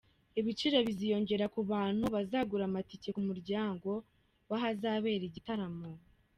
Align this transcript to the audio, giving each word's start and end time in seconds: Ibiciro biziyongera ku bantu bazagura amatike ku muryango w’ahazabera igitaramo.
Ibiciro 0.39 0.77
biziyongera 0.87 1.45
ku 1.53 1.59
bantu 1.71 2.05
bazagura 2.15 2.63
amatike 2.65 3.09
ku 3.15 3.21
muryango 3.27 3.89
w’ahazabera 4.49 5.23
igitaramo. 5.29 5.89